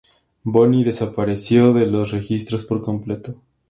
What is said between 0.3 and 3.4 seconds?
Bonny desapareció de los registros por completo.